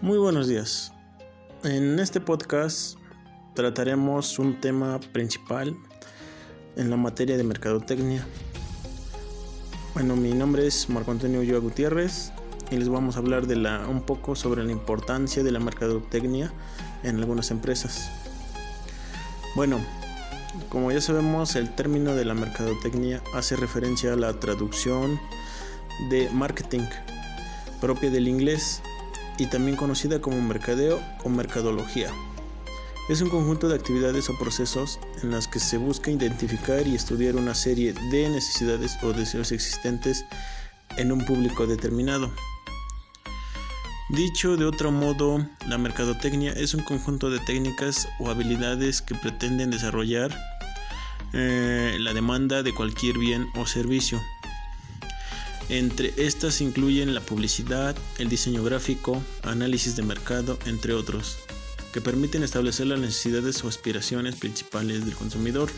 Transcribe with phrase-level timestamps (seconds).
[0.00, 0.92] Muy buenos días.
[1.64, 2.96] En este podcast
[3.54, 5.76] trataremos un tema principal
[6.76, 8.24] en la materia de mercadotecnia.
[9.94, 12.30] Bueno, mi nombre es Marco Antonio Ulloa Gutiérrez
[12.70, 16.52] y les vamos a hablar de la, un poco sobre la importancia de la mercadotecnia
[17.02, 18.08] en algunas empresas.
[19.56, 19.80] Bueno,
[20.68, 25.18] como ya sabemos, el término de la mercadotecnia hace referencia a la traducción
[26.08, 26.86] de marketing
[27.80, 28.80] propia del inglés
[29.38, 32.10] y también conocida como mercadeo o mercadología.
[33.08, 37.36] Es un conjunto de actividades o procesos en las que se busca identificar y estudiar
[37.36, 40.26] una serie de necesidades o deseos existentes
[40.98, 42.30] en un público determinado.
[44.10, 49.70] Dicho de otro modo, la mercadotecnia es un conjunto de técnicas o habilidades que pretenden
[49.70, 50.36] desarrollar
[51.32, 54.20] eh, la demanda de cualquier bien o servicio
[55.68, 61.36] entre estas incluyen la publicidad, el diseño gráfico, análisis de mercado, entre otros,
[61.92, 65.70] que permiten establecer las necesidades o aspiraciones principales del consumidor.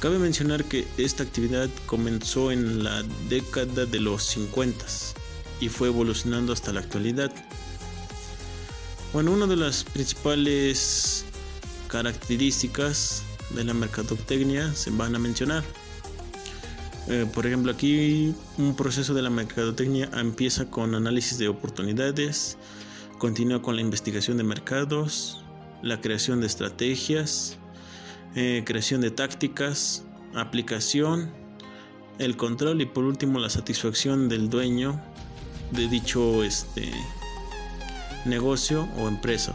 [0.00, 4.84] Cabe mencionar que esta actividad comenzó en la década de los 50
[5.60, 7.32] y fue evolucionando hasta la actualidad.
[9.14, 11.24] Bueno, una de las principales
[11.88, 15.64] características de la mercadotecnia se van a mencionar.
[17.08, 22.58] Eh, por ejemplo, aquí un proceso de la mercadotecnia empieza con análisis de oportunidades,
[23.18, 25.44] continúa con la investigación de mercados,
[25.82, 27.58] la creación de estrategias,
[28.34, 31.30] eh, creación de tácticas, aplicación,
[32.18, 35.00] el control y por último la satisfacción del dueño
[35.70, 36.90] de dicho este,
[38.24, 39.54] negocio o empresa.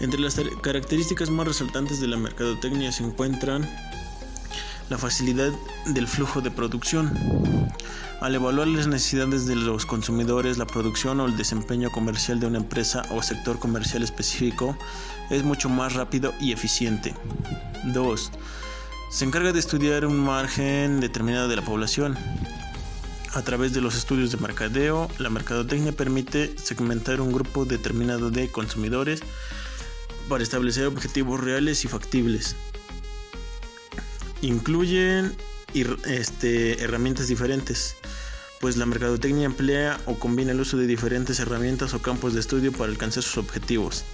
[0.00, 3.68] Entre las características más resaltantes de la mercadotecnia se encuentran
[4.92, 5.50] la facilidad
[5.86, 7.10] del flujo de producción.
[8.20, 12.58] Al evaluar las necesidades de los consumidores, la producción o el desempeño comercial de una
[12.58, 14.76] empresa o sector comercial específico
[15.30, 17.14] es mucho más rápido y eficiente.
[17.84, 18.32] 2.
[19.10, 22.18] Se encarga de estudiar un margen determinado de la población.
[23.32, 28.48] A través de los estudios de mercadeo, la mercadotecnia permite segmentar un grupo determinado de
[28.48, 29.22] consumidores
[30.28, 32.56] para establecer objetivos reales y factibles
[34.42, 35.34] incluyen
[35.72, 37.96] este, herramientas diferentes,
[38.60, 42.72] pues la mercadotecnia emplea o combina el uso de diferentes herramientas o campos de estudio
[42.72, 44.04] para alcanzar sus objetivos.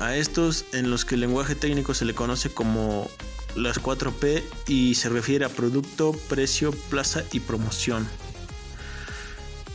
[0.00, 3.10] A estos en los que el lenguaje técnico se le conoce como
[3.56, 8.06] las 4P y se refiere a producto, precio, plaza y promoción.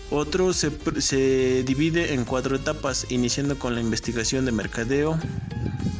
[0.09, 5.17] Otro se, se, divide en cuatro etapas, iniciando con la investigación de mercadeo,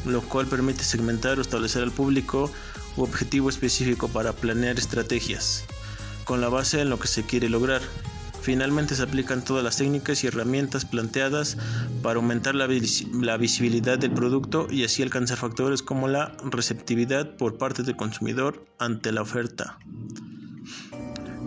[0.06, 2.50] lo cual permite segmentar o establecer al público
[2.96, 5.64] u objetivo específico para planear estrategias,
[6.24, 7.82] con la base en lo que se quiere lograr.
[8.40, 11.56] Finalmente se aplican todas las técnicas y herramientas planteadas
[12.02, 17.82] para aumentar la, visibilidad del producto y así alcanzar factores como la receptividad por parte
[17.82, 19.78] del consumidor ante la oferta.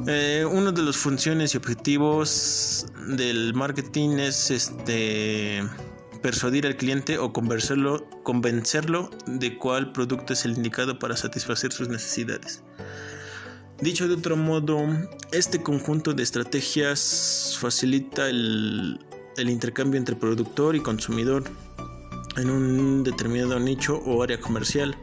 [0.08, 5.62] Eh, uno de las funciones y objetivos del marketing es este
[6.22, 11.90] persuadir al cliente o convencerlo, convencerlo de cuál producto es el indicado para satisfacer sus
[11.90, 12.64] necesidades.
[13.82, 14.80] Dicho de otro modo,
[15.32, 19.00] este conjunto de estrategias facilita el,
[19.38, 21.44] el intercambio entre productor y consumidor
[22.38, 24.98] en un determinado nicho o área comercial.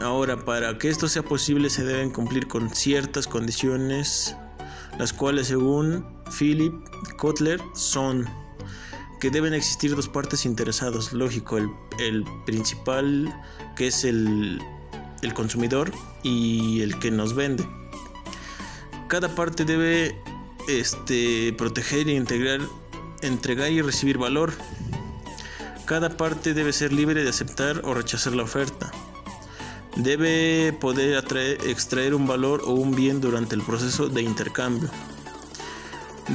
[0.00, 4.36] Ahora, para que esto sea posible se deben cumplir con ciertas condiciones,
[4.98, 6.06] las cuales según
[6.38, 6.74] Philip
[7.16, 8.28] Kotler son
[9.20, 13.34] que deben existir dos partes interesadas, lógico, el, principal
[13.76, 14.62] que es el,
[15.22, 15.92] el, consumidor
[16.22, 17.68] y el que nos vende.
[19.08, 20.16] Cada parte debe
[20.68, 22.60] este, proteger e integrar,
[23.22, 24.52] entregar y recibir valor.
[25.86, 28.90] Cada parte debe ser libre de aceptar o rechazar la oferta.
[29.96, 31.24] Debe poder
[31.66, 34.90] extraer un valor o un bien durante el proceso de intercambio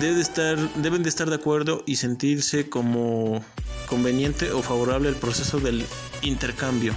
[0.01, 3.43] estar, deben de estar de acuerdo y sentirse como
[3.87, 5.85] conveniente o favorable al proceso del
[6.21, 6.93] intercambio.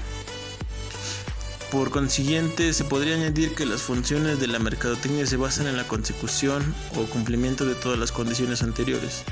[1.71, 5.87] Por consiguiente, se podría añadir que las funciones de la mercadotecnia se basan en la
[5.87, 9.25] consecución o cumplimiento de todas las condiciones anteriores,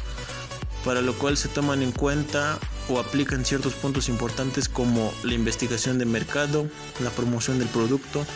[0.84, 2.58] para lo cual se toman en cuenta
[2.88, 6.68] o aplican ciertos puntos importantes como la investigación de mercado,
[7.00, 8.26] la promoción del producto,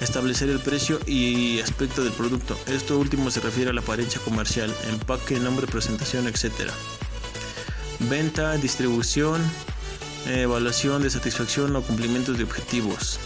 [0.00, 2.56] establecer el precio y aspecto del producto.
[2.66, 6.70] Esto último se refiere a la apariencia comercial, empaque, nombre, presentación, etc.
[8.08, 9.40] Venta, distribución,
[10.26, 13.18] evaluación de satisfacción o cumplimientos de objetivos.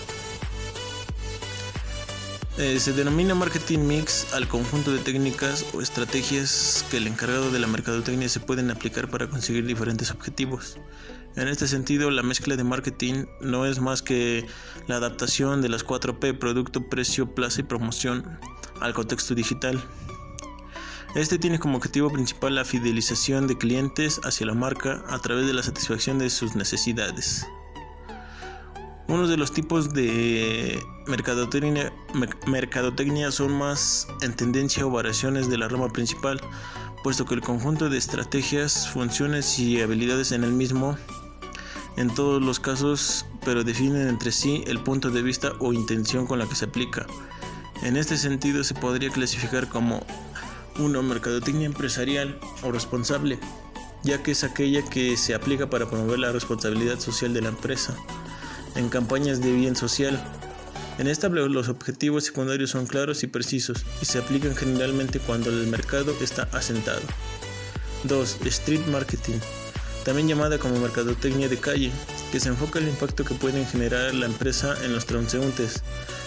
[2.57, 7.59] Eh, se denomina marketing mix al conjunto de técnicas o estrategias que el encargado de
[7.59, 10.79] la mercadotecnia se pueden aplicar para conseguir diferentes objetivos.
[11.35, 14.47] En este sentido, la mezcla de marketing no es más que
[14.87, 18.39] la adaptación de las 4P, producto, precio, plaza y promoción,
[18.81, 19.83] al contexto digital.
[21.17, 25.55] Este tiene como objetivo principal la fidelización de clientes hacia la marca a través de
[25.55, 27.45] la satisfacción de sus necesidades.
[29.07, 31.93] Uno de los tipos de mercadotecnia,
[32.47, 36.41] mercadotecnia son más en tendencia o variaciones de la rama principal,
[37.03, 40.97] puesto que el conjunto de estrategias, funciones y habilidades en el mismo,
[41.99, 46.39] en todos los casos, pero definen entre sí el punto de vista o intención con
[46.39, 47.07] la que se aplica.
[47.83, 50.03] En este sentido se podría clasificar como
[50.79, 53.39] una mercadotecnia empresarial o responsable,
[54.03, 57.95] ya que es aquella que se aplica para promover la responsabilidad social de la empresa
[58.77, 60.23] en campañas de bien social.
[60.99, 65.67] En esta los objetivos secundarios son claros y precisos y se aplican generalmente cuando el
[65.67, 67.01] mercado está asentado.
[68.05, 68.39] 2.
[68.45, 69.39] Street Marketing,
[70.05, 71.91] también llamada como mercadotecnia de calle,
[72.31, 75.83] que se enfoca en el impacto que puede generar la empresa en los transeúntes,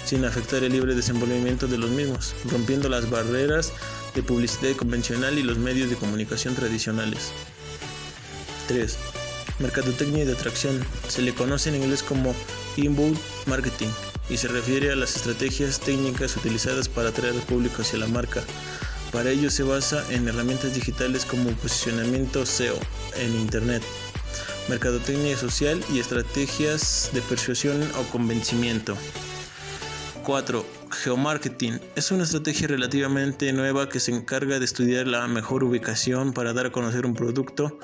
[0.05, 3.71] sin afectar el libre desenvolvimiento de los mismos, rompiendo las barreras
[4.15, 7.31] de publicidad convencional y los medios de comunicación tradicionales.
[8.67, 8.97] 3.
[9.59, 10.83] Mercadotecnia de atracción.
[11.07, 12.36] Se le conoce en inglés como
[12.75, 13.89] inbound marketing
[14.30, 18.44] y se refiere a las estrategias técnicas utilizadas para atraer al público hacia la marca.
[19.12, 22.77] Para ello se basa en herramientas digitales como posicionamiento SEO
[23.15, 23.81] en Internet,
[24.69, 28.98] mercadotecnia social y estrategias de persuasión o convencimiento.
[30.24, 30.65] 4.
[30.92, 31.80] Geomarketing.
[31.95, 36.65] Es una estrategia relativamente nueva que se encarga de estudiar la mejor ubicación para dar
[36.65, 37.80] a conocer un producto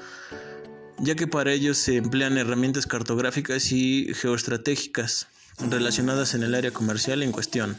[1.00, 5.28] ya que para ello se emplean herramientas cartográficas y geoestratégicas
[5.69, 7.78] relacionadas en el área comercial en cuestión.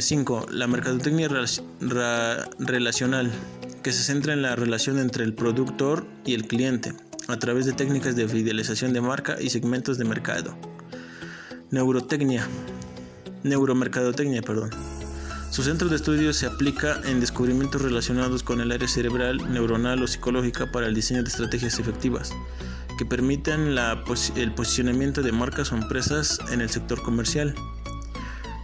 [0.00, 0.46] 5.
[0.50, 1.28] Eh, la mercadotecnia
[2.58, 3.30] relacional,
[3.82, 6.92] que se centra en la relación entre el productor y el cliente,
[7.26, 10.56] a través de técnicas de fidelización de marca y segmentos de mercado.
[11.70, 12.46] Neurotecnia,
[13.42, 14.97] neuromercadotecnia, perdón
[15.50, 20.06] su centro de estudio se aplica en descubrimientos relacionados con el área cerebral, neuronal o
[20.06, 22.32] psicológica para el diseño de estrategias efectivas
[22.98, 23.78] que permitan
[24.36, 27.54] el posicionamiento de marcas o empresas en el sector comercial.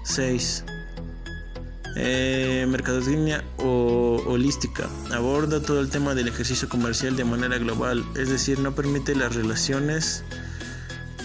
[0.02, 0.64] 6.
[1.96, 4.88] Eh, mercadotecnia o holística.
[5.12, 9.36] Aborda todo el tema del ejercicio comercial de manera global, es decir, no permite las
[9.36, 10.24] relaciones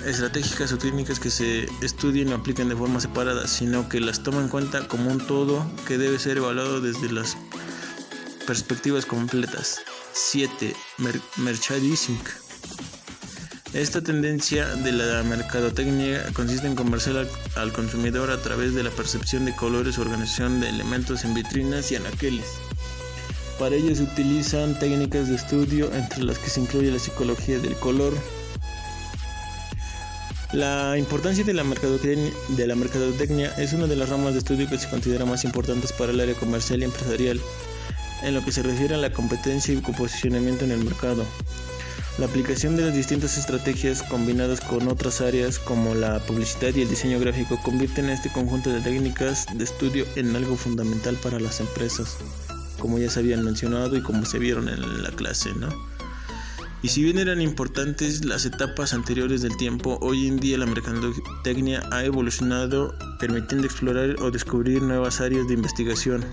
[0.05, 4.41] estratégicas o técnicas que se estudien o apliquen de forma separada, sino que las toma
[4.41, 7.37] en cuenta como un todo que debe ser evaluado desde las
[8.45, 9.81] perspectivas completas.
[10.13, 10.75] 7.
[11.37, 12.19] merchandising.
[13.73, 19.45] Esta tendencia de la mercadotecnia consiste en conversar al, consumidor a través de la percepción
[19.45, 22.47] de colores o organización de elementos en vitrinas y anaqueles.
[23.59, 27.75] Para ello se utilizan técnicas de estudio entre las que se incluye la psicología del
[27.75, 28.13] color,
[30.51, 35.25] la importancia de la, mercadotecnia, es una de las ramas de estudio que se considera
[35.25, 37.39] más importantes para el área comercial y empresarial,
[38.23, 41.23] en lo que se refiere a la competencia y posicionamiento en el mercado.
[42.17, 46.89] La aplicación de las distintas estrategias combinadas con otras áreas como la publicidad y el
[46.89, 51.59] diseño gráfico convierten a este conjunto de técnicas de estudio en algo fundamental para las
[51.59, 52.17] empresas,
[52.79, 55.88] como ya se habían mencionado y como se vieron en la clase, ¿no?
[56.81, 61.83] Y si bien eran importantes las etapas anteriores del tiempo, hoy en día la mercadotecnia
[61.91, 66.23] ha evolucionado permitiendo explorar o descubrir nuevas áreas de investigación,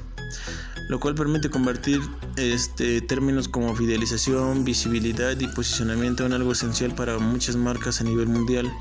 [0.88, 2.00] lo cual permite convertir
[2.36, 8.28] este, términos como fidelización, visibilidad y posicionamiento en algo esencial para muchas marcas a nivel
[8.28, 8.72] mundial.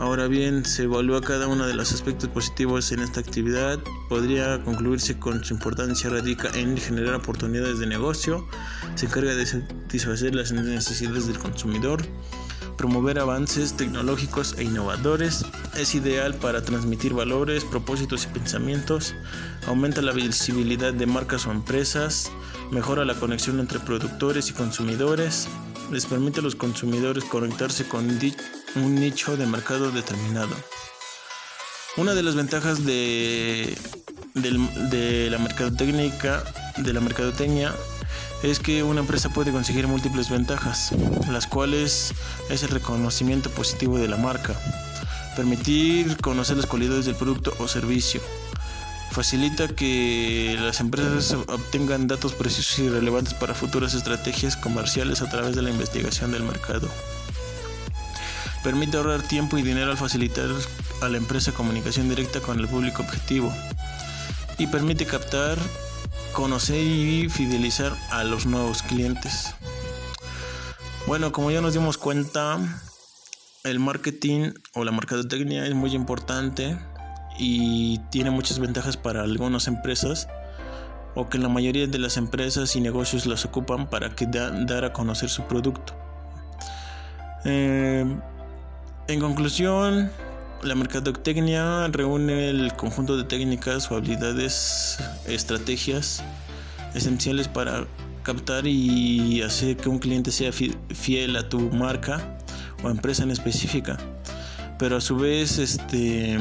[0.00, 3.78] Ahora bien, se evalúa cada uno de los aspectos positivos en esta actividad.
[4.08, 8.48] Podría concluirse con su importancia radica en generar oportunidades de negocio,
[8.94, 12.00] se encarga de satisfacer las necesidades del consumidor,
[12.78, 15.44] promover avances tecnológicos e innovadores,
[15.76, 19.14] es ideal para transmitir valores, propósitos y pensamientos,
[19.66, 22.32] aumenta la visibilidad de marcas o empresas,
[22.70, 25.46] mejora la conexión entre productores y consumidores,
[25.92, 28.18] les permite a los consumidores conectarse con
[28.76, 30.54] un nicho de mercado determinado.
[31.96, 33.76] Una de las ventajas de,
[34.34, 36.44] de la mercadotecnia
[36.76, 37.74] de la mercadotecnia
[38.42, 40.92] es que una empresa puede conseguir múltiples ventajas,
[41.30, 42.14] las cuales
[42.48, 44.54] es el reconocimiento positivo de la marca,
[45.36, 48.22] permitir conocer las cualidades del producto o servicio,
[49.10, 55.54] facilita que las empresas obtengan datos precisos y relevantes para futuras estrategias comerciales a través
[55.54, 56.88] de la investigación del mercado.
[58.62, 60.50] Permite ahorrar tiempo y dinero al facilitar
[61.00, 63.52] a la empresa comunicación directa con el público objetivo
[64.58, 65.56] y permite captar,
[66.32, 69.54] conocer y fidelizar a los nuevos clientes.
[71.06, 72.58] Bueno, como ya nos dimos cuenta,
[73.64, 76.78] el marketing o la mercadotecnia es muy importante
[77.38, 80.28] y tiene muchas ventajas para algunas empresas
[81.14, 84.92] o que la mayoría de las empresas y negocios las ocupan para que dar a
[84.92, 85.94] conocer su producto.
[87.44, 88.04] Eh,
[89.12, 90.10] en conclusión,
[90.62, 96.22] la mercadotecnia reúne el conjunto de técnicas o habilidades, estrategias
[96.94, 97.86] esenciales para
[98.22, 102.38] captar y hacer que un cliente sea fiel a tu marca
[102.82, 103.98] o empresa en específica.
[104.78, 106.38] Pero a su vez este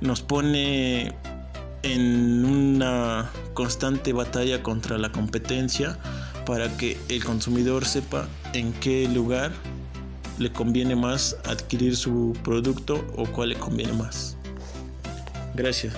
[0.00, 1.14] nos pone
[1.82, 5.98] en una constante batalla contra la competencia
[6.44, 9.52] para que el consumidor sepa en qué lugar
[10.38, 14.36] le conviene más adquirir su producto o cuál le conviene más.
[15.54, 15.94] Gracias.